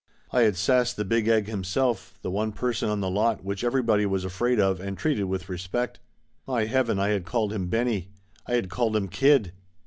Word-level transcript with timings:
I 0.31 0.41
had 0.41 0.55
sassed 0.57 0.97
the 0.97 1.05
Big 1.05 1.27
Egg 1.27 1.45
him 1.47 1.63
self, 1.63 2.17
the 2.23 2.31
one 2.31 2.53
person 2.53 2.89
on 2.89 3.01
the 3.01 3.09
lot 3.11 3.43
which 3.45 3.63
everybody 3.63 4.07
was 4.07 4.25
afraid 4.25 4.59
of 4.59 4.79
and 4.79 4.97
treated 4.97 5.25
with 5.25 5.47
respect. 5.47 5.99
My 6.47 6.65
heaven, 6.65 6.97
I 6.99 7.09
had 7.09 7.23
called 7.23 7.53
him 7.53 7.67
Benny! 7.69 8.09
I 8.47 8.55
had 8.55 8.67
called 8.67 8.95
him 8.95 9.09
kid! 9.09 9.51